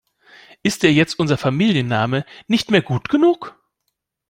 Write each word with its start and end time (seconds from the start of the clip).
Ist 0.63 0.81
dir 0.81 0.91
jetzt 0.91 1.19
unser 1.19 1.37
Familienname 1.37 2.25
nicht 2.47 2.71
mehr 2.71 2.81
gut 2.81 3.07
genug? 3.07 3.55